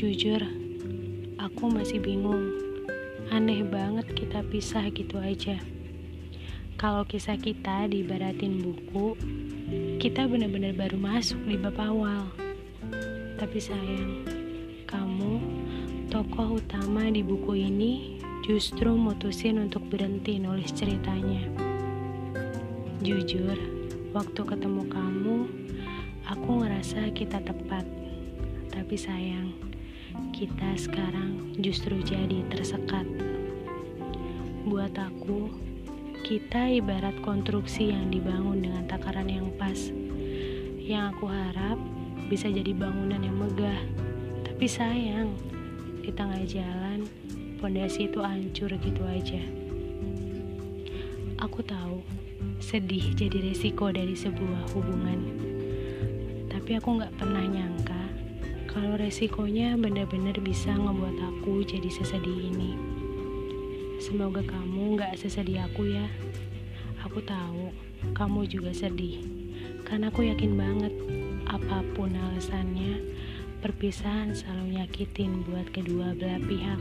Jujur, 0.00 0.40
aku 1.36 1.68
masih 1.68 2.00
bingung. 2.00 2.56
Aneh 3.28 3.60
banget 3.60 4.08
kita 4.16 4.40
pisah 4.48 4.88
gitu 4.96 5.20
aja. 5.20 5.60
Kalau 6.80 7.04
kisah 7.04 7.36
kita 7.36 7.84
dibaratin 7.84 8.64
buku, 8.64 9.12
kita 10.00 10.24
benar-benar 10.24 10.72
baru 10.72 10.96
masuk 10.96 11.44
di 11.44 11.60
bab 11.60 11.76
awal. 11.76 12.32
Tapi 13.36 13.60
sayang, 13.60 14.24
kamu, 14.88 15.36
tokoh 16.08 16.56
utama 16.56 17.12
di 17.12 17.20
buku 17.20 17.60
ini, 17.60 18.16
justru 18.48 18.96
mutusin 18.96 19.60
untuk 19.60 19.84
berhenti 19.92 20.40
nulis 20.40 20.72
ceritanya. 20.72 21.44
Jujur, 23.04 23.60
waktu 24.16 24.40
ketemu 24.48 24.82
kamu, 24.88 25.36
aku 26.24 26.50
ngerasa 26.64 27.12
kita 27.12 27.44
tepat. 27.44 27.84
Tapi 28.72 28.96
sayang, 28.96 29.69
kita 30.30 30.76
sekarang 30.78 31.56
justru 31.60 32.00
jadi 32.00 32.46
tersekat. 32.48 33.04
Buat 34.64 34.96
aku, 34.96 35.52
kita 36.24 36.70
ibarat 36.80 37.16
konstruksi 37.20 37.92
yang 37.92 38.08
dibangun 38.08 38.64
dengan 38.64 38.88
takaran 38.88 39.28
yang 39.28 39.52
pas. 39.60 39.76
Yang 40.80 41.04
aku 41.16 41.26
harap 41.28 41.78
bisa 42.32 42.48
jadi 42.48 42.72
bangunan 42.72 43.20
yang 43.20 43.36
megah. 43.36 43.80
Tapi 44.46 44.64
sayang, 44.64 45.36
di 46.00 46.10
tengah 46.14 46.40
jalan, 46.48 47.04
pondasi 47.60 48.08
itu 48.08 48.24
hancur 48.24 48.72
gitu 48.80 49.02
aja. 49.04 49.42
Aku 51.40 51.60
tahu, 51.60 52.00
sedih 52.60 53.12
jadi 53.12 53.52
resiko 53.52 53.92
dari 53.92 54.16
sebuah 54.16 54.72
hubungan. 54.72 55.20
Tapi 56.48 56.80
aku 56.80 57.00
gak 57.00 57.16
pernah 57.20 57.44
nyangka 57.44 57.99
kalau 58.70 58.94
resikonya 58.94 59.74
benar-benar 59.74 60.38
bisa 60.38 60.70
ngebuat 60.70 61.18
aku 61.18 61.66
jadi 61.66 61.90
sesedih 61.90 62.54
ini. 62.54 62.78
Semoga 63.98 64.46
kamu 64.46 64.94
gak 64.94 65.18
sesedih 65.18 65.66
aku 65.66 65.90
ya. 65.90 66.06
Aku 67.02 67.18
tahu 67.26 67.74
kamu 68.14 68.46
juga 68.46 68.70
sedih. 68.70 69.26
Karena 69.82 70.14
aku 70.14 70.22
yakin 70.22 70.54
banget 70.54 70.94
apa 71.50 71.82
pun 71.98 72.14
alasannya, 72.14 73.02
perpisahan 73.58 74.38
selalu 74.38 74.78
nyakitin 74.78 75.42
buat 75.50 75.66
kedua 75.74 76.14
belah 76.14 76.38
pihak. 76.38 76.80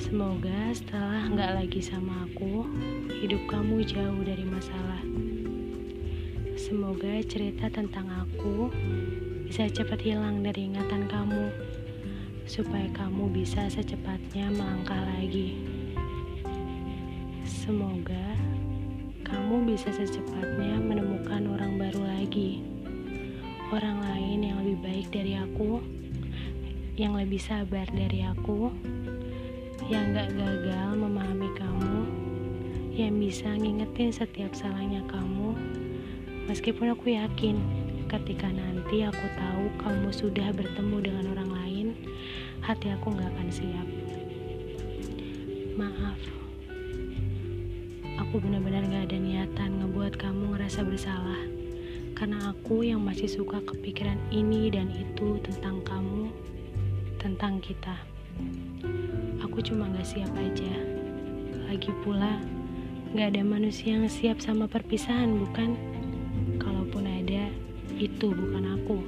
Semoga 0.00 0.72
setelah 0.72 1.28
gak 1.36 1.52
lagi 1.52 1.84
sama 1.84 2.24
aku, 2.32 2.64
hidup 3.20 3.44
kamu 3.52 3.84
jauh 3.84 4.24
dari 4.24 4.48
masalah. 4.48 5.04
Semoga 6.56 7.20
cerita 7.28 7.68
tentang 7.68 8.08
aku 8.08 8.72
bisa 9.54 9.70
cepat 9.70 10.02
hilang 10.02 10.42
dari 10.42 10.66
ingatan 10.66 11.06
kamu, 11.06 11.46
supaya 12.42 12.90
kamu 12.90 13.30
bisa 13.30 13.70
secepatnya 13.70 14.50
melangkah 14.50 14.98
lagi. 15.14 15.54
Semoga 17.46 18.34
kamu 19.22 19.62
bisa 19.62 19.94
secepatnya 19.94 20.74
menemukan 20.82 21.46
orang 21.54 21.78
baru 21.78 22.02
lagi, 22.02 22.66
orang 23.70 24.02
lain 24.02 24.42
yang 24.42 24.58
lebih 24.58 24.78
baik 24.90 25.06
dari 25.14 25.38
aku, 25.38 25.78
yang 26.98 27.14
lebih 27.14 27.38
sabar 27.38 27.86
dari 27.94 28.26
aku, 28.26 28.74
yang 29.86 30.18
gak 30.18 30.34
gagal 30.34 30.98
memahami 30.98 31.50
kamu, 31.54 31.98
yang 32.90 33.14
bisa 33.22 33.54
ngingetin 33.54 34.10
setiap 34.10 34.50
salahnya 34.50 35.06
kamu, 35.06 35.54
meskipun 36.50 36.90
aku 36.90 37.14
yakin 37.14 37.83
ketika 38.14 38.46
nanti 38.46 39.02
aku 39.02 39.26
tahu 39.34 39.66
kamu 39.82 40.14
sudah 40.14 40.54
bertemu 40.54 40.96
dengan 41.02 41.24
orang 41.34 41.50
lain, 41.50 41.86
hati 42.62 42.94
aku 42.94 43.10
gak 43.10 43.26
akan 43.26 43.48
siap. 43.50 43.86
Maaf, 45.74 46.20
aku 48.22 48.34
benar-benar 48.38 48.86
gak 48.86 49.10
ada 49.10 49.18
niatan 49.18 49.82
ngebuat 49.82 50.14
kamu 50.14 50.54
ngerasa 50.54 50.86
bersalah. 50.86 51.42
Karena 52.14 52.54
aku 52.54 52.86
yang 52.86 53.02
masih 53.02 53.26
suka 53.26 53.58
kepikiran 53.66 54.22
ini 54.30 54.70
dan 54.70 54.86
itu 54.94 55.42
tentang 55.42 55.82
kamu, 55.82 56.30
tentang 57.18 57.58
kita. 57.58 57.98
Aku 59.42 59.58
cuma 59.58 59.90
gak 59.90 60.06
siap 60.06 60.30
aja. 60.38 60.74
Lagi 61.66 61.90
pula, 62.06 62.38
gak 63.18 63.34
ada 63.34 63.42
manusia 63.42 63.98
yang 63.98 64.06
siap 64.06 64.38
sama 64.38 64.70
perpisahan, 64.70 65.34
bukan? 65.34 65.74
Itu 67.98 68.34
bukan 68.34 68.64
aku. 68.78 68.98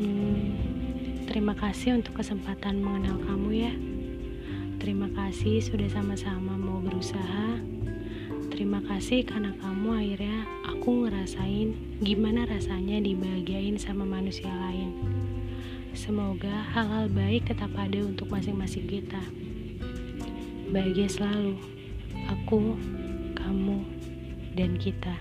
Hmm, 0.00 0.44
terima 1.28 1.56
kasih 1.56 2.00
untuk 2.00 2.20
kesempatan 2.20 2.80
mengenal 2.80 3.20
kamu 3.24 3.50
ya. 3.52 3.72
Terima 4.80 5.12
kasih 5.12 5.60
sudah 5.60 5.92
sama-sama 5.92 6.56
mau 6.56 6.80
berusaha. 6.80 7.60
Terima 8.48 8.80
kasih 8.84 9.28
karena 9.28 9.52
kamu 9.60 9.88
akhirnya 9.92 10.44
aku 10.68 11.04
ngerasain 11.04 11.76
gimana 12.00 12.48
rasanya 12.48 13.00
dibahagiain 13.00 13.76
sama 13.76 14.08
manusia 14.08 14.48
lain. 14.48 14.96
Semoga 15.92 16.64
hal-hal 16.72 17.12
baik 17.12 17.48
tetap 17.48 17.72
ada 17.76 18.00
untuk 18.00 18.32
masing-masing 18.32 18.88
kita. 18.88 19.20
Bahagia 20.72 21.08
selalu, 21.12 21.60
aku, 22.30 22.78
kamu, 23.36 23.84
dan 24.56 24.80
kita. 24.80 25.12